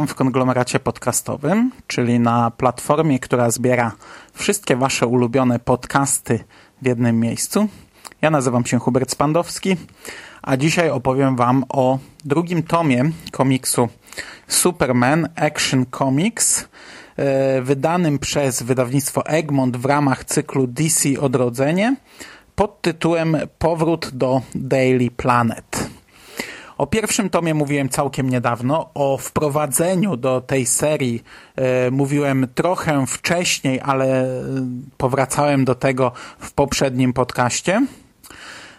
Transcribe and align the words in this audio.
Witam 0.00 0.14
w 0.14 0.14
konglomeracie 0.14 0.80
podcastowym, 0.80 1.72
czyli 1.86 2.20
na 2.20 2.50
platformie, 2.50 3.18
która 3.18 3.50
zbiera 3.50 3.92
wszystkie 4.34 4.76
Wasze 4.76 5.06
ulubione 5.06 5.58
podcasty 5.58 6.44
w 6.82 6.86
jednym 6.86 7.20
miejscu. 7.20 7.68
Ja 8.22 8.30
nazywam 8.30 8.66
się 8.66 8.78
Hubert 8.78 9.10
Spandowski, 9.10 9.76
a 10.42 10.56
dzisiaj 10.56 10.90
opowiem 10.90 11.36
Wam 11.36 11.64
o 11.68 11.98
drugim 12.24 12.62
tomie 12.62 13.04
komiksu 13.32 13.88
Superman 14.48 15.28
Action 15.36 15.86
Comics, 15.98 16.68
e, 17.16 17.62
wydanym 17.62 18.18
przez 18.18 18.62
wydawnictwo 18.62 19.26
Egmont 19.26 19.76
w 19.76 19.84
ramach 19.84 20.24
cyklu 20.24 20.66
DC 20.66 21.08
Odrodzenie 21.20 21.96
pod 22.54 22.82
tytułem 22.82 23.36
Powrót 23.58 24.10
do 24.12 24.40
Daily 24.54 25.10
Planet. 25.10 25.89
O 26.80 26.86
pierwszym 26.86 27.30
tomie 27.30 27.54
mówiłem 27.54 27.88
całkiem 27.88 28.30
niedawno, 28.30 28.90
o 28.94 29.18
wprowadzeniu 29.18 30.16
do 30.16 30.40
tej 30.40 30.66
serii 30.66 31.22
e, 31.56 31.90
mówiłem 31.90 32.46
trochę 32.54 33.06
wcześniej, 33.06 33.80
ale 33.80 34.22
e, 34.24 34.42
powracałem 34.96 35.64
do 35.64 35.74
tego 35.74 36.12
w 36.38 36.52
poprzednim 36.52 37.12
podcaście. 37.12 37.86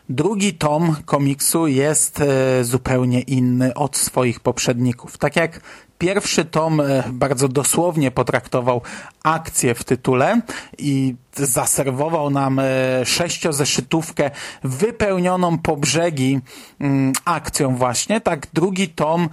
Drugi 0.10 0.54
tom 0.54 0.96
komiksu 1.06 1.68
jest 1.68 2.22
e, 2.22 2.64
zupełnie 2.64 3.22
inny 3.22 3.74
od 3.74 3.98
swoich 3.98 4.40
poprzedników. 4.40 5.18
Tak 5.18 5.36
jak 5.36 5.60
pierwszy 6.02 6.46
tom 6.46 6.82
e, 6.82 7.04
bardzo 7.12 7.48
dosłownie 7.48 8.12
potraktował 8.12 8.82
akcję 9.24 9.76
w 9.76 9.84
tytule 9.84 10.42
i 10.78 11.16
zaserwował 11.36 12.30
nam 12.30 12.60
e, 12.60 12.66
sześciozeszytówkę 13.06 14.32
wypełnioną 14.64 15.58
po 15.58 15.78
brzegi 15.78 16.40
mm, 16.80 17.14
akcją 17.26 17.76
właśnie, 17.76 18.22
tak 18.22 18.48
drugi 18.54 18.90
tom 18.90 19.30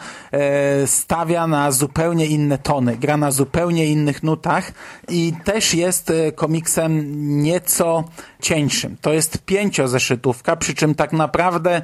stawia 0.87 1.47
na 1.47 1.73
zupełnie 1.73 2.27
inne 2.27 2.59
tony, 2.59 2.97
gra 2.97 3.17
na 3.17 3.31
zupełnie 3.31 3.87
innych 3.87 4.23
nutach 4.23 4.73
i 5.09 5.33
też 5.45 5.75
jest 5.75 6.13
komiksem 6.35 7.03
nieco 7.43 8.05
cieńszym. 8.43 8.97
To 9.01 9.13
jest 9.13 9.39
pięciozeszytówka, 9.39 10.57
przy 10.57 10.75
czym 10.75 10.95
tak 10.95 11.13
naprawdę 11.13 11.83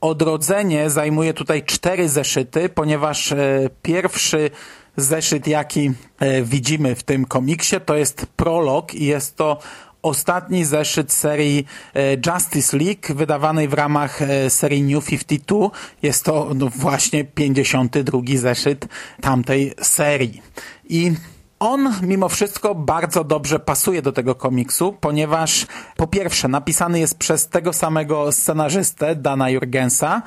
odrodzenie 0.00 0.90
zajmuje 0.90 1.34
tutaj 1.34 1.62
cztery 1.62 2.08
zeszyty, 2.08 2.68
ponieważ 2.68 3.32
e, 3.32 3.70
pierwszy 3.82 4.50
zeszyt, 4.96 5.46
jaki 5.46 5.92
e, 6.18 6.42
widzimy 6.42 6.94
w 6.94 7.02
tym 7.02 7.24
komiksie, 7.24 7.76
to 7.86 7.96
jest 7.96 8.26
prolog 8.36 8.94
i 8.94 9.04
jest 9.04 9.36
to 9.36 9.58
ostatni 10.02 10.64
zeszyt 10.64 11.12
serii 11.12 11.66
e, 11.94 12.00
Justice 12.26 12.76
League 12.76 13.14
wydawanej 13.14 13.68
w 13.68 13.72
ramach 13.72 14.20
serii 14.48 14.82
New 14.82 15.06
52. 15.06 15.70
Jest 16.02 16.24
to 16.24 16.50
no, 16.54 16.68
właśnie 16.68 17.24
52 17.24 18.20
zeszyt 18.36 18.86
tamtej 19.20 19.74
serii. 19.82 20.42
I 20.88 21.12
on 21.58 21.92
mimo 22.02 22.28
wszystko 22.28 22.74
bardzo 22.74 23.24
dobrze 23.24 23.58
pasuje 23.58 24.02
do 24.02 24.12
tego 24.12 24.34
komiksu, 24.34 24.96
ponieważ 25.00 25.66
po 25.96 26.06
pierwsze 26.06 26.48
napisany 26.48 26.98
jest 26.98 27.18
przez 27.18 27.48
tego 27.48 27.72
samego 27.72 28.32
scenarzystę, 28.32 29.16
Dana 29.16 29.50
Jurgensa. 29.50 30.22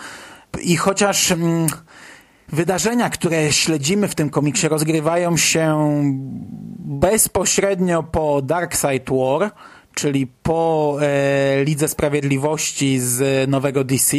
I 0.62 0.78
chociaż 0.78 1.32
mm, 1.32 1.68
wydarzenia, 2.50 3.10
które 3.10 3.52
śledzimy 3.52 4.08
w 4.08 4.16
tym 4.16 4.30
komiksie 4.30 4.68
rozgrywają 4.68 5.38
się 5.38 5.78
bezpośrednio 6.80 8.04
po 8.04 8.42
Darkseid 8.42 9.10
War, 9.10 9.52
czyli 9.94 10.28
po 10.28 10.98
e, 11.02 11.64
Lidze 11.64 11.88
Sprawiedliwości 11.88 13.00
z 13.00 13.50
nowego 13.50 13.84
DC 13.84 14.18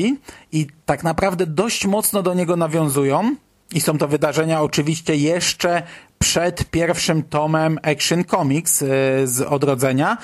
i 0.53 0.66
tak 0.87 1.04
naprawdę 1.04 1.47
dość 1.47 1.87
mocno 1.87 2.22
do 2.22 2.34
niego 2.34 2.56
nawiązują, 2.56 3.34
i 3.75 3.81
są 3.81 3.98
to 3.98 4.09
wydarzenia 4.09 4.62
oczywiście 4.62 5.16
jeszcze 5.16 5.82
przed 6.22 6.64
pierwszym 6.70 7.22
tomem 7.22 7.78
Action 7.82 8.25
Comics 8.25 8.82
y, 8.82 8.86
z 9.25 9.41
odrodzenia, 9.41 10.16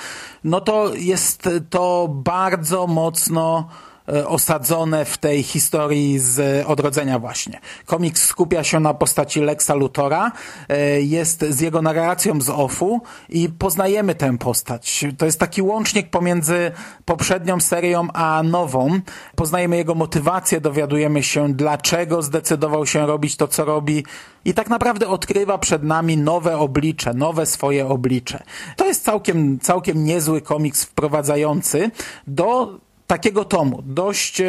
no 0.43 0.61
to 0.61 0.93
jest 0.95 1.49
to 1.69 2.07
bardzo 2.11 2.87
mocno 2.87 3.69
osadzone 4.07 5.05
w 5.05 5.17
tej 5.17 5.43
historii 5.43 6.19
z 6.19 6.65
odrodzenia 6.67 7.19
właśnie. 7.19 7.59
Komiks 7.85 8.25
skupia 8.25 8.63
się 8.63 8.79
na 8.79 8.93
postaci 8.93 9.41
Lexa 9.41 9.71
Luthora, 9.75 10.31
e, 10.69 11.01
jest 11.01 11.45
z 11.49 11.59
jego 11.59 11.81
narracją 11.81 12.41
z 12.41 12.49
OFU 12.49 13.01
i 13.29 13.49
poznajemy 13.49 14.15
tę 14.15 14.37
postać. 14.37 15.05
To 15.17 15.25
jest 15.25 15.39
taki 15.39 15.61
łącznik 15.61 16.09
pomiędzy 16.09 16.71
poprzednią 17.05 17.59
serią 17.59 18.07
a 18.13 18.43
nową. 18.43 18.99
Poznajemy 19.35 19.77
jego 19.77 19.95
motywację, 19.95 20.61
dowiadujemy 20.61 21.23
się 21.23 21.53
dlaczego 21.53 22.21
zdecydował 22.21 22.85
się 22.85 23.05
robić 23.05 23.35
to, 23.35 23.47
co 23.47 23.65
robi 23.65 24.05
i 24.45 24.53
tak 24.53 24.69
naprawdę 24.69 25.07
odkrywa 25.07 25.57
przed 25.57 25.83
nami 25.83 26.17
nowe 26.17 26.57
oblicze, 26.57 27.13
nowe 27.13 27.45
swoje 27.45 27.87
oblicze. 27.87 28.43
To 28.75 28.85
jest 28.85 29.03
całkiem, 29.03 29.59
całkiem 29.59 30.03
niezły 30.03 30.41
komiks 30.41 30.83
wprowadzający 30.83 31.91
do 32.27 32.79
takiego 33.07 33.45
tomu, 33.45 33.81
dość 33.85 34.41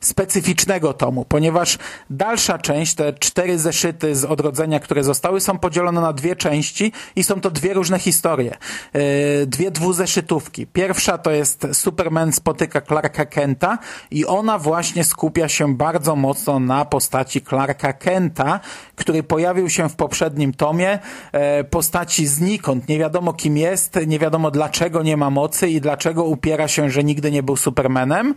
specyficznego 0.00 0.92
tomu, 0.92 1.24
ponieważ 1.24 1.78
dalsza 2.10 2.58
część, 2.58 2.94
te 2.94 3.12
cztery 3.12 3.58
zeszyty 3.58 4.16
z 4.16 4.24
odrodzenia, 4.24 4.80
które 4.80 5.04
zostały, 5.04 5.40
są 5.40 5.58
podzielone 5.58 6.00
na 6.00 6.12
dwie 6.12 6.36
części 6.36 6.92
i 7.16 7.24
są 7.24 7.40
to 7.40 7.50
dwie 7.50 7.74
różne 7.74 7.98
historie. 7.98 8.56
E, 8.92 9.46
dwie 9.46 9.70
dwuzeszytówki. 9.70 10.66
Pierwsza 10.66 11.18
to 11.18 11.30
jest 11.30 11.66
Superman 11.72 12.32
spotyka 12.32 12.80
Clarka 12.80 13.24
Kenta 13.24 13.78
i 14.10 14.26
ona 14.26 14.58
właśnie 14.58 15.04
skupia 15.04 15.48
się 15.48 15.74
bardzo 15.76 16.16
mocno 16.16 16.60
na 16.60 16.84
postaci 16.84 17.42
Clarka 17.42 17.92
Kenta, 17.92 18.60
który 18.96 19.22
pojawił 19.22 19.70
się 19.70 19.88
w 19.88 19.96
poprzednim 19.96 20.54
tomie, 20.54 20.98
e, 21.32 21.64
postaci 21.64 22.26
znikąd. 22.26 22.88
Nie 22.88 22.98
wiadomo 22.98 23.32
kim 23.32 23.56
jest, 23.56 23.98
nie 24.06 24.18
wiadomo 24.18 24.50
dlaczego 24.50 25.02
nie 25.02 25.16
ma 25.16 25.30
mocy 25.30 25.68
i 25.68 25.80
dlaczego 25.80 26.24
upiera 26.24 26.68
się, 26.68 26.90
że 26.90 27.04
nigdy 27.04 27.30
nie 27.30 27.42
był 27.42 27.56
Supermanem. 27.56 28.34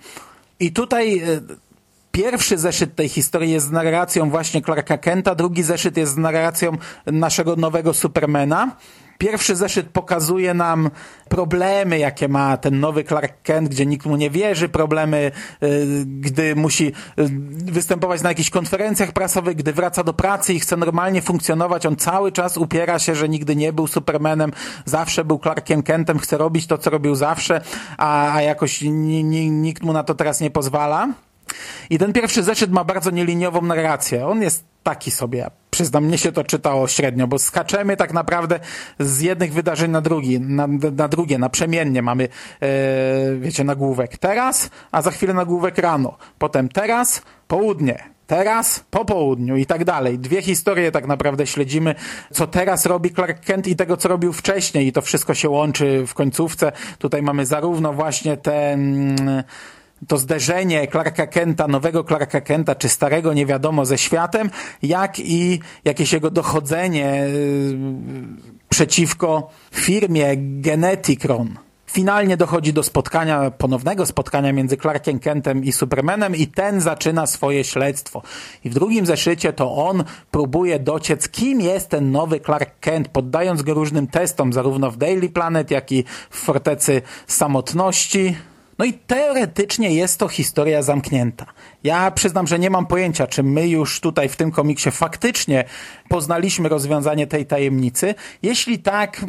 I 0.59 0.71
tutaj 0.71 1.19
e, 1.19 1.41
pierwszy 2.11 2.57
zeszyt 2.57 2.95
tej 2.95 3.09
historii 3.09 3.51
jest 3.51 3.67
z 3.67 3.71
narracją 3.71 4.29
właśnie 4.29 4.61
Clarka 4.61 4.97
Kenta, 4.97 5.35
drugi 5.35 5.63
zeszyt 5.63 5.97
jest 5.97 6.13
z 6.13 6.17
narracją 6.17 6.77
naszego 7.05 7.55
nowego 7.55 7.93
Supermana. 7.93 8.75
Pierwszy 9.17 9.55
zeszyt 9.55 9.89
pokazuje 9.89 10.53
nam 10.53 10.89
problemy, 11.29 11.99
jakie 11.99 12.27
ma 12.27 12.57
ten 12.57 12.79
nowy 12.79 13.03
Clark 13.03 13.41
Kent, 13.43 13.69
gdzie 13.69 13.85
nikt 13.85 14.05
mu 14.05 14.15
nie 14.15 14.29
wierzy, 14.29 14.69
problemy, 14.69 15.31
e, 15.61 15.67
gdy 16.05 16.55
musi 16.55 16.87
e, 16.87 16.91
występować 17.71 18.21
na 18.21 18.29
jakichś 18.29 18.49
konferencjach 18.49 19.11
prasowych, 19.11 19.55
gdy 19.55 19.73
wraca 19.73 20.03
do 20.03 20.13
pracy 20.13 20.53
i 20.53 20.59
chce 20.59 20.77
normalnie 20.77 21.21
funkcjonować. 21.21 21.85
On 21.85 21.95
cały 21.95 22.31
czas 22.31 22.57
upiera 22.57 22.99
się, 22.99 23.15
że 23.15 23.29
nigdy 23.29 23.55
nie 23.55 23.73
był 23.73 23.87
Supermanem, 23.87 24.51
zawsze 24.85 25.25
był 25.25 25.39
Clarkiem 25.39 25.83
Kentem, 25.83 26.19
chce 26.19 26.37
robić 26.37 26.67
to, 26.67 26.77
co 26.77 26.89
robił 26.89 27.15
zawsze, 27.15 27.61
a, 27.97 28.33
a 28.35 28.41
jakoś 28.41 28.81
nikt 28.81 29.83
mu 29.83 29.93
na 29.93 30.03
to 30.03 30.15
teraz 30.15 30.41
nie 30.41 30.51
pozwala. 30.51 31.07
I 31.89 31.97
ten 31.97 32.13
pierwszy 32.13 32.43
zeszyt 32.43 32.71
ma 32.71 32.83
bardzo 32.83 33.11
nieliniową 33.11 33.61
narrację. 33.61 34.27
On 34.27 34.41
jest 34.41 34.65
taki 34.83 35.11
sobie. 35.11 35.62
Przyznam, 35.73 36.05
mnie 36.05 36.17
się 36.17 36.31
to 36.31 36.43
czytało 36.43 36.87
średnio, 36.87 37.27
bo 37.27 37.39
skaczemy 37.39 37.97
tak 37.97 38.13
naprawdę 38.13 38.59
z 38.99 39.21
jednych 39.21 39.53
wydarzeń 39.53 39.91
na 39.91 40.01
drugi, 40.01 40.39
na, 40.39 40.67
na 40.97 41.07
drugie, 41.07 41.37
naprzemiennie. 41.37 42.01
Mamy, 42.01 42.23
e, 42.23 42.67
wiecie, 43.39 43.63
nagłówek 43.63 44.17
teraz, 44.17 44.69
a 44.91 45.01
za 45.01 45.11
chwilę 45.11 45.33
nagłówek 45.33 45.77
rano. 45.77 46.17
Potem 46.39 46.69
teraz, 46.69 47.21
południe, 47.47 48.03
teraz, 48.27 48.85
po 48.91 49.05
południu 49.05 49.57
i 49.57 49.65
tak 49.65 49.85
dalej. 49.85 50.19
Dwie 50.19 50.41
historie 50.41 50.91
tak 50.91 51.07
naprawdę 51.07 51.47
śledzimy, 51.47 51.95
co 52.31 52.47
teraz 52.47 52.85
robi 52.85 53.11
Clark 53.11 53.45
Kent 53.45 53.67
i 53.67 53.75
tego, 53.75 53.97
co 53.97 54.09
robił 54.09 54.33
wcześniej 54.33 54.87
i 54.87 54.91
to 54.91 55.01
wszystko 55.01 55.33
się 55.33 55.49
łączy 55.49 56.03
w 56.07 56.13
końcówce. 56.13 56.71
Tutaj 56.97 57.21
mamy 57.21 57.45
zarówno 57.45 57.93
właśnie 57.93 58.37
ten... 58.37 59.15
to 60.07 60.17
zderzenie 60.17 60.87
Clarka 60.87 61.27
Kenta, 61.27 61.67
nowego 61.67 62.03
Clarka 62.03 62.41
Kenta, 62.41 62.75
czy 62.75 62.89
starego, 62.89 63.33
nie 63.33 63.45
wiadomo, 63.45 63.85
ze 63.85 63.97
światem, 63.97 64.49
jak 64.81 65.19
i 65.19 65.59
jakieś 65.85 66.13
jego 66.13 66.31
dochodzenie 66.31 67.25
yy, 67.27 67.77
przeciwko 68.69 69.49
firmie 69.71 70.33
Geneticron. 70.37 71.57
finalnie 71.93 72.37
dochodzi 72.37 72.73
do 72.73 72.83
spotkania, 72.83 73.51
ponownego 73.51 74.05
spotkania 74.05 74.53
między 74.53 74.77
Clarkiem 74.77 75.19
Kentem 75.19 75.63
i 75.63 75.71
Supermanem 75.71 76.35
i 76.35 76.47
ten 76.47 76.81
zaczyna 76.81 77.27
swoje 77.27 77.63
śledztwo. 77.63 78.21
I 78.63 78.69
w 78.69 78.73
drugim 78.73 79.05
zeszycie 79.05 79.53
to 79.53 79.75
on 79.75 80.03
próbuje 80.31 80.79
dociec, 80.79 81.29
kim 81.29 81.61
jest 81.61 81.89
ten 81.89 82.11
nowy 82.11 82.39
Clark 82.39 82.79
Kent, 82.79 83.07
poddając 83.07 83.61
go 83.61 83.73
różnym 83.73 84.07
testom, 84.07 84.53
zarówno 84.53 84.91
w 84.91 84.97
Daily 84.97 85.29
Planet, 85.29 85.71
jak 85.71 85.91
i 85.91 86.03
w 86.29 86.37
Fortecy 86.37 87.01
Samotności. 87.27 88.35
No 88.79 88.85
i 88.85 88.93
teoretycznie 88.93 89.93
jest 89.95 90.19
to 90.19 90.27
historia 90.27 90.81
zamknięta. 90.81 91.45
Ja 91.83 92.11
przyznam, 92.11 92.47
że 92.47 92.59
nie 92.59 92.69
mam 92.69 92.85
pojęcia, 92.85 93.27
czy 93.27 93.43
my 93.43 93.67
już 93.67 93.99
tutaj 93.99 94.29
w 94.29 94.35
tym 94.35 94.51
komiksie 94.51 94.91
faktycznie 94.91 95.63
poznaliśmy 96.09 96.69
rozwiązanie 96.69 97.27
tej 97.27 97.45
tajemnicy. 97.45 98.15
Jeśli 98.41 98.79
tak, 98.79 99.25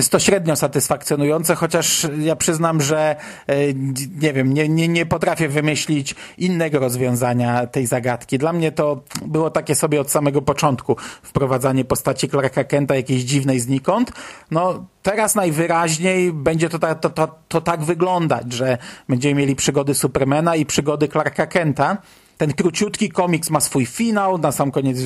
jest 0.00 0.12
to 0.12 0.18
średnio 0.18 0.56
satysfakcjonujące, 0.56 1.54
chociaż 1.54 2.06
ja 2.18 2.36
przyznam, 2.36 2.80
że 2.82 3.16
e, 3.46 3.74
nie 4.20 4.32
wiem, 4.32 4.54
nie, 4.54 4.68
nie, 4.68 4.88
nie 4.88 5.06
potrafię 5.06 5.48
wymyślić 5.48 6.14
innego 6.38 6.78
rozwiązania 6.78 7.66
tej 7.66 7.86
zagadki. 7.86 8.38
Dla 8.38 8.52
mnie 8.52 8.72
to 8.72 9.00
było 9.26 9.50
takie 9.50 9.74
sobie 9.74 10.00
od 10.00 10.10
samego 10.10 10.42
początku 10.42 10.96
wprowadzanie 11.22 11.84
postaci 11.84 12.28
Clarka 12.28 12.64
Kenta 12.64 12.94
jakiejś 12.94 13.22
dziwnej 13.22 13.60
znikąd. 13.60 14.12
No 14.50 14.84
teraz 15.02 15.34
najwyraźniej 15.34 16.32
będzie 16.32 16.68
to, 16.68 16.78
to, 16.78 16.94
to, 16.94 17.10
to, 17.10 17.38
to 17.48 17.60
tak 17.60 17.82
wyglądać, 17.82 18.52
że 18.52 18.78
będziemy 19.08 19.34
mieli 19.34 19.56
przygody 19.56 19.94
Supermana 19.94 20.56
i 20.56 20.66
przygody 20.66 21.08
Clarka 21.08 21.46
Kenta. 21.46 21.96
Ten 22.40 22.52
króciutki 22.52 23.08
komiks 23.08 23.50
ma 23.50 23.60
swój 23.60 23.86
finał. 23.86 24.38
Na 24.38 24.52
sam 24.52 24.70
koniec 24.70 24.98
e, 24.98 25.02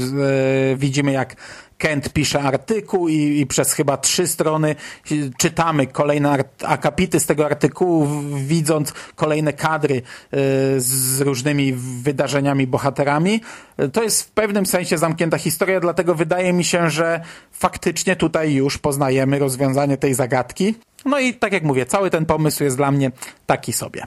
widzimy, 0.76 1.12
jak 1.12 1.36
Kent 1.78 2.12
pisze 2.12 2.40
artykuł 2.42 3.08
i, 3.08 3.40
i, 3.40 3.46
przez 3.46 3.72
chyba 3.72 3.96
trzy 3.96 4.26
strony 4.26 4.76
czytamy 5.38 5.86
kolejne 5.86 6.44
akapity 6.64 7.20
z 7.20 7.26
tego 7.26 7.46
artykułu, 7.46 8.08
widząc 8.36 8.92
kolejne 9.14 9.52
kadry 9.52 9.96
e, 9.96 10.00
z 10.80 11.20
różnymi 11.20 11.72
wydarzeniami, 12.02 12.66
bohaterami. 12.66 13.40
To 13.92 14.02
jest 14.02 14.22
w 14.22 14.30
pewnym 14.30 14.66
sensie 14.66 14.98
zamknięta 14.98 15.38
historia, 15.38 15.80
dlatego 15.80 16.14
wydaje 16.14 16.52
mi 16.52 16.64
się, 16.64 16.90
że 16.90 17.20
faktycznie 17.52 18.16
tutaj 18.16 18.54
już 18.54 18.78
poznajemy 18.78 19.38
rozwiązanie 19.38 19.96
tej 19.96 20.14
zagadki. 20.14 20.74
No 21.04 21.18
i 21.18 21.34
tak 21.34 21.52
jak 21.52 21.62
mówię, 21.62 21.86
cały 21.86 22.10
ten 22.10 22.26
pomysł 22.26 22.64
jest 22.64 22.76
dla 22.76 22.90
mnie 22.90 23.10
taki 23.46 23.72
sobie. 23.72 24.02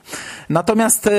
Natomiast 0.50 1.08
e, 1.08 1.12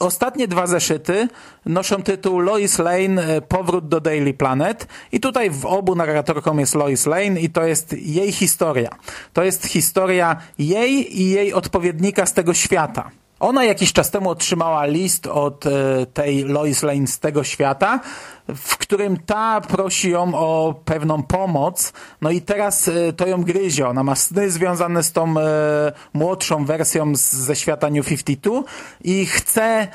ostatnie 0.00 0.48
dwa 0.48 0.66
zeszyty 0.66 1.28
noszą 1.66 2.02
tytuł 2.02 2.38
Lois 2.38 2.78
Lane 2.78 3.22
e, 3.22 3.40
Powrót 3.40 3.88
do 3.88 4.00
Daily 4.00 4.34
Planet 4.34 4.86
i 5.12 5.20
tutaj 5.20 5.50
w 5.50 5.66
obu 5.66 5.94
narratorką 5.94 6.58
jest 6.58 6.74
Lois 6.74 7.06
Lane 7.06 7.40
i 7.40 7.50
to 7.50 7.64
jest 7.64 7.92
jej 7.92 8.32
historia. 8.32 8.90
To 9.32 9.42
jest 9.42 9.66
historia 9.66 10.36
jej 10.58 11.20
i 11.20 11.30
jej 11.30 11.52
odpowiednika 11.52 12.26
z 12.26 12.32
tego 12.32 12.54
świata. 12.54 13.10
Ona 13.40 13.64
jakiś 13.64 13.92
czas 13.92 14.10
temu 14.10 14.30
otrzymała 14.30 14.86
list 14.86 15.26
od 15.26 15.66
e, 15.66 15.70
tej 16.06 16.44
Lois 16.44 16.82
Lane 16.82 17.06
z 17.06 17.18
tego 17.18 17.44
świata, 17.44 18.00
w 18.48 18.76
którym 18.76 19.16
ta 19.16 19.60
prosi 19.60 20.10
ją 20.10 20.34
o 20.34 20.74
pewną 20.84 21.22
pomoc, 21.22 21.92
no 22.20 22.30
i 22.30 22.40
teraz 22.40 22.88
e, 22.88 23.12
to 23.12 23.26
ją 23.26 23.42
gryzie. 23.42 23.88
Ona 23.88 24.02
ma 24.02 24.14
sny 24.14 24.50
związane 24.50 25.02
z 25.02 25.12
tą 25.12 25.38
e, 25.38 25.92
młodszą 26.14 26.64
wersją 26.64 27.16
z, 27.16 27.32
ze 27.32 27.56
świata 27.56 27.90
New 27.90 28.06
52 28.06 28.62
i 29.04 29.26
chce 29.26 29.62
e, 29.62 29.88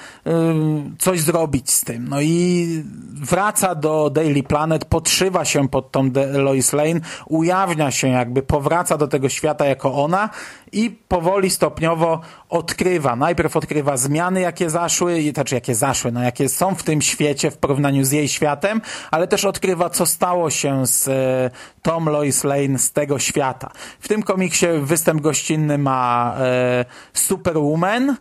coś 0.99 1.21
zrobić 1.21 1.71
z 1.71 1.83
tym. 1.83 2.07
No 2.07 2.21
i 2.21 2.67
wraca 3.13 3.75
do 3.75 4.09
Daily 4.09 4.43
Planet, 4.43 4.85
podszywa 4.85 5.45
się 5.45 5.69
pod 5.69 5.91
tą 5.91 6.11
Lois 6.33 6.73
Lane, 6.73 6.99
ujawnia 7.25 7.91
się 7.91 8.07
jakby, 8.07 8.41
powraca 8.41 8.97
do 8.97 9.07
tego 9.07 9.29
świata 9.29 9.65
jako 9.65 9.93
ona 9.93 10.29
i 10.71 10.91
powoli, 11.07 11.49
stopniowo 11.49 12.21
odkrywa. 12.49 13.15
Najpierw 13.15 13.57
odkrywa 13.57 13.97
zmiany, 13.97 14.41
jakie 14.41 14.69
zaszły, 14.69 15.31
znaczy 15.33 15.55
jakie 15.55 15.75
zaszły, 15.75 16.11
no 16.11 16.23
jakie 16.23 16.49
są 16.49 16.75
w 16.75 16.83
tym 16.83 17.01
świecie 17.01 17.51
w 17.51 17.57
porównaniu 17.57 18.03
z 18.03 18.11
jej 18.11 18.27
światem, 18.37 18.81
ale 19.11 19.27
też 19.27 19.45
odkrywa, 19.45 19.89
co 19.89 20.05
stało 20.05 20.49
się 20.49 20.87
z 20.87 21.07
e, 21.07 21.49
Tom 21.81 22.09
Lois 22.09 22.43
Lane 22.43 22.79
z 22.79 22.91
tego 22.91 23.19
świata. 23.19 23.71
W 23.99 24.07
tym 24.07 24.23
komiksie 24.23 24.67
występ 24.81 25.21
gościnny 25.21 25.77
ma 25.77 26.35
e, 26.39 26.85
Superwoman. 27.13 28.17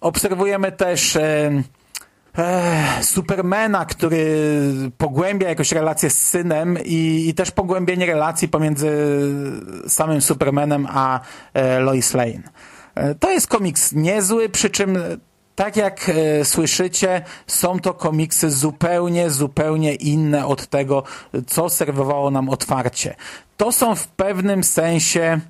Obserwujemy 0.00 0.72
też 0.72 1.16
e, 1.16 1.62
Supermana, 3.02 3.86
który 3.86 4.26
pogłębia 4.98 5.48
jakoś 5.48 5.72
relację 5.72 6.10
z 6.10 6.18
synem 6.18 6.78
i, 6.84 7.28
i, 7.28 7.34
też 7.34 7.50
pogłębienie 7.50 8.06
relacji 8.06 8.48
pomiędzy 8.48 8.90
samym 9.88 10.20
Supermanem 10.20 10.86
a 10.90 11.20
Lois 11.80 12.14
Lane. 12.14 12.42
To 13.20 13.30
jest 13.30 13.46
komiks 13.46 13.92
niezły, 13.92 14.48
przy 14.48 14.70
czym 14.70 14.98
tak 15.56 15.76
jak 15.76 16.08
e, 16.08 16.44
słyszycie, 16.44 17.22
są 17.46 17.80
to 17.80 17.94
komiksy 17.94 18.50
zupełnie, 18.50 19.30
zupełnie 19.30 19.94
inne 19.94 20.46
od 20.46 20.66
tego, 20.66 21.02
co 21.46 21.68
serwowało 21.68 22.30
nam 22.30 22.48
otwarcie. 22.48 23.14
To 23.56 23.72
są 23.72 23.94
w 23.94 24.06
pewnym 24.08 24.64
sensie 24.64 25.40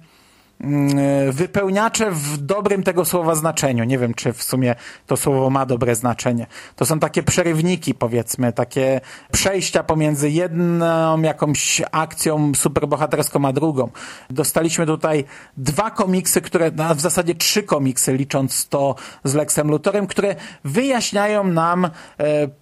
wypełniacze 1.31 2.11
w 2.11 2.38
dobrym 2.38 2.82
tego 2.82 3.05
słowa 3.05 3.35
znaczeniu. 3.35 3.85
Nie 3.85 3.99
wiem, 3.99 4.14
czy 4.14 4.32
w 4.32 4.43
sumie 4.43 4.75
to 5.06 5.17
słowo 5.17 5.50
ma 5.50 5.67
dobre 5.67 5.94
znaczenie. 5.94 6.47
To 6.76 6.87
są 6.87 6.99
takie 6.99 7.23
przerywniki, 7.23 7.94
powiedzmy, 7.94 8.53
takie 8.53 9.00
przejścia 9.32 9.82
pomiędzy 9.82 10.31
jedną 10.31 11.23
jakąś 11.23 11.82
akcją 11.93 12.53
superbohaterską 12.55 13.49
a 13.49 13.53
drugą. 13.53 13.91
Dostaliśmy 14.31 14.87
tutaj 14.87 15.25
dwa 15.56 15.91
komiksy, 15.91 16.41
które, 16.41 16.70
a 16.88 16.94
w 16.94 17.00
zasadzie 17.00 17.35
trzy 17.35 17.62
komiksy, 17.62 18.12
licząc 18.12 18.69
to 18.69 18.94
z 19.25 19.35
Lexem 19.35 19.70
Luthorem, 19.70 20.06
które 20.06 20.37
wyjaśniają 20.64 21.44
nam 21.44 21.85
e, 21.85 21.91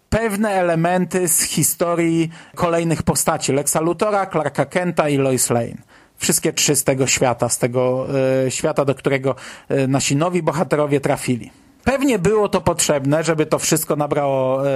pewne 0.08 0.50
elementy 0.50 1.28
z 1.28 1.42
historii 1.42 2.30
kolejnych 2.54 3.02
postaci. 3.02 3.52
Lexa 3.52 3.80
Luthora, 3.80 4.26
Clarka 4.26 4.64
Kenta 4.64 5.08
i 5.08 5.16
Lois 5.16 5.50
Lane 5.50 5.94
wszystkie 6.18 6.52
trzy 6.52 6.76
z 6.76 6.84
tego 6.84 7.06
świata, 7.06 7.48
z 7.48 7.58
tego 7.58 8.06
e, 8.46 8.50
świata, 8.50 8.84
do 8.84 8.94
którego 8.94 9.34
e, 9.68 9.86
nasi 9.86 10.16
nowi 10.16 10.42
bohaterowie 10.42 11.00
trafili. 11.00 11.50
Pewnie 11.84 12.18
było 12.18 12.48
to 12.48 12.60
potrzebne, 12.60 13.24
żeby 13.24 13.46
to 13.46 13.58
wszystko 13.58 13.96
nabrało, 13.96 14.68
e, 14.68 14.72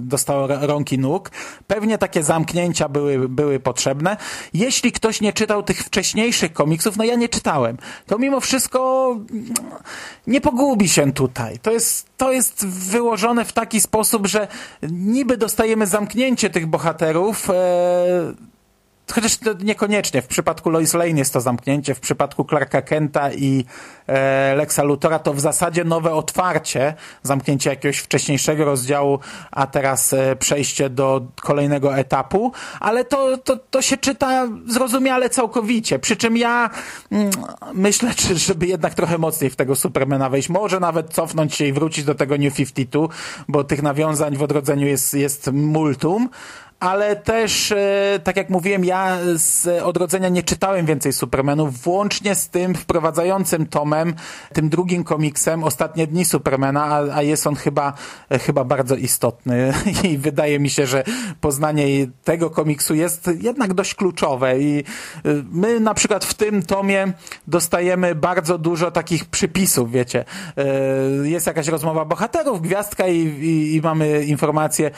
dostało 0.00 0.46
rąk 0.46 0.92
i 0.92 0.98
nóg. 0.98 1.30
Pewnie 1.66 1.98
takie 1.98 2.22
zamknięcia 2.22 2.88
były, 2.88 3.28
były 3.28 3.60
potrzebne. 3.60 4.16
Jeśli 4.54 4.92
ktoś 4.92 5.20
nie 5.20 5.32
czytał 5.32 5.62
tych 5.62 5.78
wcześniejszych 5.78 6.52
komiksów, 6.52 6.96
no 6.96 7.04
ja 7.04 7.14
nie 7.14 7.28
czytałem, 7.28 7.76
to 8.06 8.18
mimo 8.18 8.40
wszystko 8.40 9.16
nie 10.26 10.40
pogubi 10.40 10.88
się 10.88 11.12
tutaj. 11.12 11.58
To 11.58 11.70
jest, 11.70 12.06
to 12.16 12.32
jest 12.32 12.66
wyłożone 12.66 13.44
w 13.44 13.52
taki 13.52 13.80
sposób, 13.80 14.26
że 14.26 14.48
niby 14.90 15.36
dostajemy 15.36 15.86
zamknięcie 15.86 16.50
tych 16.50 16.66
bohaterów, 16.66 17.48
Chociaż 19.10 19.36
to 19.36 19.52
niekoniecznie. 19.52 20.22
W 20.22 20.26
przypadku 20.26 20.70
Lois 20.70 20.94
Lane 20.94 21.18
jest 21.18 21.32
to 21.32 21.40
zamknięcie, 21.40 21.94
w 21.94 22.00
przypadku 22.00 22.44
Clarka 22.44 22.82
Kenta 22.82 23.32
i 23.32 23.64
e, 24.06 24.54
Lexa 24.54 24.82
Luthora 24.82 25.18
to 25.18 25.34
w 25.34 25.40
zasadzie 25.40 25.84
nowe 25.84 26.14
otwarcie, 26.14 26.94
zamknięcie 27.22 27.70
jakiegoś 27.70 27.98
wcześniejszego 27.98 28.64
rozdziału, 28.64 29.18
a 29.50 29.66
teraz 29.66 30.12
e, 30.12 30.36
przejście 30.36 30.90
do 30.90 31.22
kolejnego 31.40 31.96
etapu, 31.96 32.52
ale 32.80 33.04
to, 33.04 33.38
to, 33.38 33.56
to 33.56 33.82
się 33.82 33.96
czyta 33.96 34.48
zrozumiale 34.66 35.30
całkowicie. 35.30 35.98
Przy 35.98 36.16
czym 36.16 36.36
ja 36.36 36.70
mm, 37.10 37.30
myślę, 37.74 38.14
czy, 38.20 38.38
żeby 38.38 38.66
jednak 38.66 38.94
trochę 38.94 39.18
mocniej 39.18 39.50
w 39.50 39.56
tego 39.56 39.76
Supermana 39.76 40.30
wejść. 40.30 40.48
Może 40.48 40.80
nawet 40.80 41.12
cofnąć 41.12 41.54
się 41.54 41.66
i 41.66 41.72
wrócić 41.72 42.04
do 42.04 42.14
tego 42.14 42.38
New 42.38 42.56
52, 42.56 43.08
bo 43.48 43.64
tych 43.64 43.82
nawiązań 43.82 44.36
w 44.36 44.42
odrodzeniu 44.42 44.86
jest, 44.86 45.14
jest 45.14 45.52
multum, 45.52 46.28
ale 46.82 47.16
też, 47.16 47.72
e, 47.72 48.20
tak 48.24 48.36
jak 48.36 48.50
mówiłem, 48.50 48.84
ja 48.84 49.18
z 49.34 49.82
odrodzenia 49.82 50.28
nie 50.28 50.42
czytałem 50.42 50.86
więcej 50.86 51.12
Supermanów, 51.12 51.82
włącznie 51.82 52.34
z 52.34 52.48
tym 52.48 52.74
wprowadzającym 52.74 53.66
tomem, 53.66 54.14
tym 54.52 54.68
drugim 54.68 55.04
komiksem, 55.04 55.64
Ostatnie 55.64 56.06
dni 56.06 56.24
Supermana, 56.24 56.84
a, 56.84 57.16
a 57.16 57.22
jest 57.22 57.46
on 57.46 57.54
chyba, 57.54 57.92
e, 58.30 58.38
chyba 58.38 58.64
bardzo 58.64 58.96
istotny 58.96 59.72
i 60.10 60.18
wydaje 60.18 60.60
mi 60.60 60.70
się, 60.70 60.86
że 60.86 61.04
poznanie 61.40 61.86
tego 62.24 62.50
komiksu 62.50 62.94
jest 62.94 63.30
jednak 63.40 63.74
dość 63.74 63.94
kluczowe 63.94 64.60
i 64.60 64.78
e, 64.78 64.82
my 65.52 65.80
na 65.80 65.94
przykład 65.94 66.24
w 66.24 66.34
tym 66.34 66.62
tomie 66.62 67.12
dostajemy 67.46 68.14
bardzo 68.14 68.58
dużo 68.58 68.90
takich 68.90 69.24
przypisów, 69.24 69.92
wiecie. 69.92 70.24
Jest 71.22 71.46
jakaś 71.46 71.68
rozmowa 71.68 72.04
bohaterów, 72.04 72.62
gwiazdka 72.62 73.06
i, 73.06 73.18
i, 73.18 73.74
i 73.74 73.80
mamy 73.80 74.24
informację, 74.24 74.90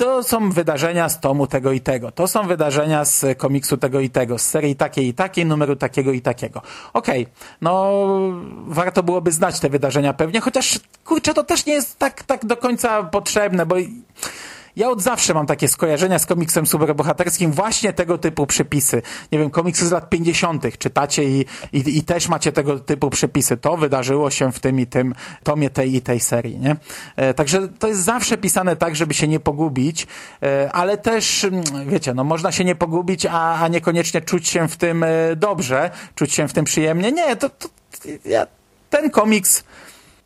to 0.00 0.22
są 0.22 0.50
wydarzenia 0.50 1.08
z 1.08 1.20
tomu 1.20 1.46
tego 1.46 1.72
i 1.72 1.80
tego, 1.80 2.12
to 2.12 2.28
są 2.28 2.46
wydarzenia 2.46 3.04
z 3.04 3.38
komiksu 3.38 3.76
tego 3.76 4.00
i 4.00 4.10
tego, 4.10 4.38
z 4.38 4.42
serii 4.42 4.76
takiej 4.76 5.08
i 5.08 5.14
takiej, 5.14 5.46
numeru 5.46 5.76
takiego 5.76 6.12
i 6.12 6.20
takiego. 6.20 6.62
Okej, 6.92 7.22
okay, 7.22 7.34
no 7.60 7.92
warto 8.66 9.02
byłoby 9.02 9.32
znać 9.32 9.60
te 9.60 9.68
wydarzenia 9.68 10.12
pewnie, 10.12 10.40
chociaż 10.40 10.80
kurczę, 11.04 11.34
to 11.34 11.44
też 11.44 11.66
nie 11.66 11.72
jest 11.72 11.98
tak, 11.98 12.22
tak 12.22 12.46
do 12.46 12.56
końca 12.56 13.02
potrzebne, 13.02 13.66
bo 13.66 13.76
Ja 14.76 14.90
od 14.90 15.02
zawsze 15.02 15.34
mam 15.34 15.46
takie 15.46 15.68
skojarzenia 15.68 16.18
z 16.18 16.26
komiksem 16.26 16.66
superbohaterskim, 16.66 17.52
właśnie 17.52 17.92
tego 17.92 18.18
typu 18.18 18.46
przepisy. 18.46 19.02
Nie 19.32 19.38
wiem, 19.38 19.50
komiksy 19.50 19.86
z 19.86 19.90
lat 19.90 20.10
50. 20.10 20.78
czytacie 20.78 21.24
i, 21.24 21.46
i, 21.72 21.98
i 21.98 22.02
też 22.02 22.28
macie 22.28 22.52
tego 22.52 22.78
typu 22.78 23.10
przepisy. 23.10 23.56
To 23.56 23.76
wydarzyło 23.76 24.30
się 24.30 24.52
w 24.52 24.60
tym 24.60 24.80
i 24.80 24.86
tym 24.86 25.14
tomie 25.42 25.70
tej 25.70 25.94
i 25.94 26.02
tej 26.02 26.20
serii, 26.20 26.58
nie? 26.58 26.76
E, 27.16 27.34
także 27.34 27.68
to 27.68 27.88
jest 27.88 28.00
zawsze 28.00 28.38
pisane 28.38 28.76
tak, 28.76 28.96
żeby 28.96 29.14
się 29.14 29.28
nie 29.28 29.40
pogubić, 29.40 30.06
e, 30.42 30.72
ale 30.72 30.98
też, 30.98 31.44
mm, 31.44 31.64
wiecie, 31.86 32.14
no 32.14 32.24
można 32.24 32.52
się 32.52 32.64
nie 32.64 32.74
pogubić, 32.74 33.26
a, 33.26 33.60
a 33.60 33.68
niekoniecznie 33.68 34.20
czuć 34.20 34.48
się 34.48 34.68
w 34.68 34.76
tym 34.76 35.02
e, 35.02 35.36
dobrze, 35.36 35.90
czuć 36.14 36.32
się 36.32 36.48
w 36.48 36.52
tym 36.52 36.64
przyjemnie. 36.64 37.12
Nie, 37.12 37.36
to, 37.36 37.50
to 37.50 37.68
ja, 38.24 38.46
ten 38.90 39.10
komiks 39.10 39.64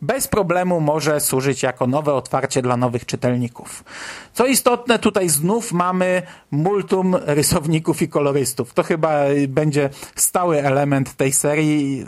bez 0.04 0.28
problemu 0.28 0.80
może 0.80 1.20
służyć 1.20 1.62
jako 1.62 1.86
nowe 1.86 2.14
otwarcie 2.14 2.62
dla 2.62 2.76
nowych 2.76 3.06
czytelników. 3.06 3.84
Co 4.32 4.46
istotne, 4.46 4.98
tutaj 4.98 5.28
znów 5.28 5.72
mamy 5.72 6.22
multum 6.50 7.14
rysowników 7.14 8.02
i 8.02 8.08
kolorystów. 8.08 8.74
To 8.74 8.82
chyba 8.82 9.24
będzie 9.48 9.90
stały 10.16 10.62
element 10.62 11.14
tej 11.16 11.32
serii 11.32 12.06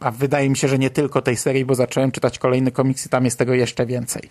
a 0.00 0.10
wydaje 0.10 0.50
mi 0.50 0.56
się, 0.56 0.68
że 0.68 0.78
nie 0.78 0.90
tylko 0.90 1.22
tej 1.22 1.36
serii, 1.36 1.64
bo 1.64 1.74
zacząłem 1.74 2.12
czytać 2.12 2.38
kolejny 2.38 2.72
komiks 2.72 3.06
i 3.06 3.08
tam 3.08 3.24
jest 3.24 3.38
tego 3.38 3.54
jeszcze 3.54 3.86
więcej. 3.86 4.22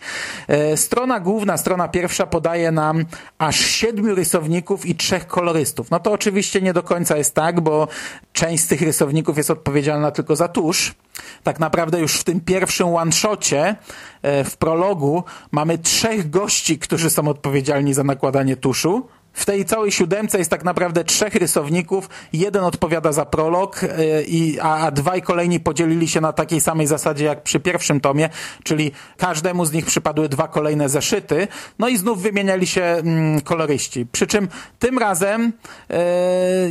E, 0.48 0.78
strona 0.78 1.20
główna, 1.20 1.58
strona 1.58 1.88
pierwsza 1.88 2.26
podaje 2.26 2.72
nam 2.72 3.06
aż 3.38 3.60
siedmiu 3.60 4.16
rysowników 4.16 4.86
i 4.86 4.96
trzech 4.96 5.28
kolorystów. 5.28 5.92
No 5.92 6.00
to 6.00 6.12
oczywiście 6.12 6.62
nie 6.62 6.74
do 6.74 6.84
końca 6.84 7.18
jest 7.18 7.36
tak, 7.36 7.62
bo 7.62 7.88
część 8.34 8.64
z 8.64 8.68
tych 8.68 8.82
rysowników 8.82 9.38
jest 9.38 9.52
odpowiedzialna 9.52 10.12
tylko 10.12 10.36
za 10.36 10.48
tusz. 10.48 10.96
Tak 11.44 11.60
naprawdę 11.60 12.00
już 12.00 12.20
w 12.20 12.24
tym 12.24 12.42
pierwszym 12.42 12.88
one-shocie, 12.88 13.76
e, 14.22 14.44
w 14.44 14.58
prologu, 14.58 15.24
mamy 15.52 15.78
trzech 15.78 16.30
gości, 16.30 16.80
którzy 16.80 17.10
są 17.10 17.28
odpowiedzialni 17.28 17.94
za 17.94 18.04
nakładanie 18.04 18.58
tuszu. 18.58 19.08
W 19.36 19.46
tej 19.46 19.66
całej 19.66 19.92
siódemce 19.92 20.38
jest 20.38 20.50
tak 20.50 20.64
naprawdę 20.64 21.04
trzech 21.04 21.36
rysowników. 21.36 22.10
Jeden 22.34 22.64
odpowiada 22.64 23.12
za 23.12 23.26
prolog, 23.26 23.84
e, 23.84 24.24
i, 24.24 24.60
a, 24.60 24.78
a 24.78 24.92
dwaj 24.92 25.22
kolejni 25.22 25.60
podzielili 25.60 26.08
się 26.08 26.22
na 26.22 26.34
takiej 26.34 26.62
samej 26.62 26.88
zasadzie 26.88 27.26
jak 27.26 27.44
przy 27.44 27.60
pierwszym 27.60 28.00
tomie, 28.00 28.30
czyli 28.64 28.92
każdemu 29.18 29.66
z 29.66 29.72
nich 29.72 29.86
przypadły 29.86 30.30
dwa 30.30 30.48
kolejne 30.48 30.90
zeszyty. 30.90 31.48
No 31.80 31.88
i 31.88 31.98
znów 31.98 32.22
wymieniali 32.22 32.68
się 32.68 32.82
mm, 32.82 33.42
koloryści. 33.42 34.06
Przy 34.06 34.28
czym 34.28 34.48
tym 34.80 34.98
razem 34.98 35.54
e, 35.90 36.04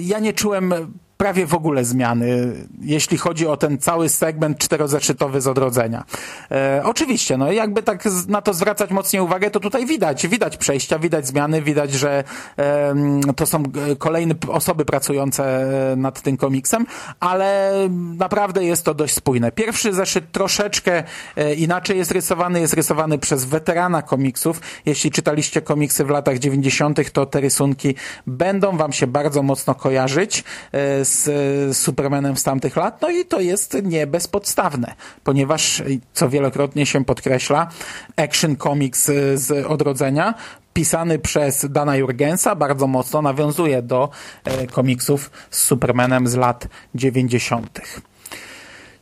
ja 0.01 0.19
nie 0.19 0.33
czułem 0.33 0.75
prawie 1.17 1.47
w 1.47 1.55
ogóle 1.55 1.85
zmiany, 1.85 2.53
jeśli 2.81 3.19
chodzi 3.19 3.47
o 3.47 3.57
ten 3.57 3.79
cały 3.79 4.09
segment 4.09 4.59
czterozeszytowy 4.59 5.41
z 5.41 5.47
odrodzenia. 5.47 6.05
E, 6.51 6.83
oczywiście, 6.85 7.37
no 7.37 7.53
jakby 7.53 7.83
tak 7.83 8.05
na 8.29 8.43
to 8.43 8.55
zwracać 8.55 8.91
mocniej 8.91 9.23
uwagę, 9.23 9.51
to 9.51 9.61
tutaj 9.61 9.87
widać, 9.87 10.27
widać 10.29 10.57
przejścia, 10.57 10.99
widać 10.99 11.27
zmiany, 11.27 11.63
widać, 11.63 11.93
że 11.93 12.25
e, 12.59 12.95
to 13.37 13.47
są 13.47 13.63
kolejne 13.99 14.35
osoby 14.49 14.85
pracujące 14.85 15.67
nad 15.97 16.23
tym 16.23 16.37
komiksem, 16.37 16.87
ale 17.21 17.73
naprawdę 18.17 18.65
jest 18.65 18.85
to 18.85 18.95
dość 18.95 19.15
spójne. 19.15 19.53
Pierwszy 19.53 19.93
zeszyt 19.93 20.33
troszeczkę 20.33 21.03
e, 21.37 21.55
inaczej 21.55 21.99
jest 21.99 22.11
rysowany, 22.11 22.61
jest 22.61 22.75
rysowany 22.75 23.19
przez 23.19 23.45
weterana 23.45 24.03
komiksów. 24.03 24.61
Jeśli 24.87 25.11
czytaliście 25.11 25.63
komiksy 25.63 26.05
w 26.05 26.11
latach 26.11 26.39
90., 26.39 27.13
to 27.13 27.27
te 27.27 27.41
rysunki 27.41 27.95
będą 28.27 28.77
wam 28.77 28.93
się 28.93 29.07
bardzo 29.07 29.43
mocno 29.43 29.75
kojarzyć 29.75 30.45
e, 30.73 31.04
z 31.05 31.77
Supermanem 31.77 32.37
z 32.37 32.43
tamtych 32.43 32.77
lat, 32.77 33.03
no 33.03 33.11
i 33.11 33.25
to 33.25 33.41
jest 33.41 33.77
nie 33.83 34.07
bezpodstawne, 34.07 34.95
ponieważ, 35.25 35.83
co 36.13 36.29
wielokrotnie 36.29 36.87
się 36.87 37.05
podkreśla, 37.05 37.69
Action 38.17 38.57
Comics 38.57 39.11
z 39.35 39.67
odrodzenia 39.67 40.35
pisany 40.75 41.19
przez 41.19 41.67
Dana 41.71 41.97
Jurgensa 41.97 42.55
bardzo 42.55 42.87
mocno 42.87 43.23
nawiązuje 43.23 43.83
do 43.83 44.11
e, 44.45 44.67
komiksów 44.67 45.31
z 45.51 45.65
Supermanem 45.65 46.27
z 46.27 46.35
lat 46.35 46.69
90. 46.95 47.81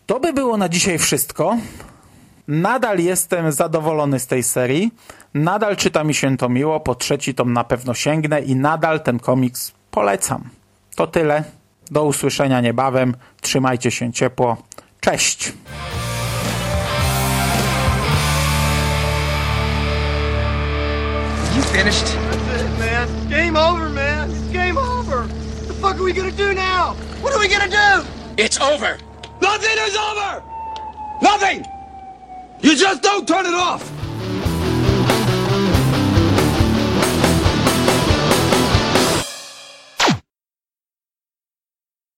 To 0.07 0.21
by 0.21 0.33
było 0.33 0.57
na 0.57 0.69
dzisiaj 0.69 0.99
wszystko. 0.99 1.57
Nadal 2.49 2.99
jestem 2.99 3.53
zadowolony 3.53 4.21
z 4.21 4.27
tej 4.27 4.43
serii. 4.43 4.91
Nadal 5.35 5.77
czyta 5.77 6.05
mi 6.05 6.15
się 6.15 6.37
to 6.37 6.49
miło. 6.49 6.81
Po 6.81 6.95
trzeci 6.95 7.35
tom 7.35 7.53
na 7.53 7.65
pewno 7.65 7.95
sięgnę 7.95 8.41
i 8.41 8.57
nadal 8.57 9.01
ten 9.01 9.19
komiks 9.19 9.73
polecam. 9.91 10.49
To 10.97 11.07
tyle. 11.07 11.45
Do 11.93 12.05
usłyszenia 12.05 12.61
niebawem. 12.61 13.15
Trzymajcie 13.41 13.91
się 13.91 14.13
ciepło. 14.13 14.57
Cześć! 15.01 15.53
You 21.57 21.63
finished? 21.63 22.17
That's 22.49 22.63
it, 22.63 22.79
man. 22.79 23.09
Game 23.31 23.57
over, 23.57 23.91
man. 23.91 24.31
It's 24.31 24.53
game 24.53 24.79
over. 24.79 25.27
What 25.27 25.69
the 25.69 25.75
fuck 25.75 25.97
are 25.97 26.05
we 26.05 26.13
gonna 26.13 26.31
do 26.31 26.55
now? 26.55 26.95
What 27.23 27.35
are 27.35 27.41
we 27.41 27.49
gonna 27.49 27.69
do? 27.69 28.07
It's 28.37 28.61
over. 28.61 28.99
Nothing 29.43 29.79
is 29.89 29.97
over! 29.97 30.43
Nothing! 31.23 31.67
You 32.63 32.77
just 32.77 33.03
don't 33.03 33.29
turn 33.29 33.45
it 33.47 33.55
off! 33.55 34.02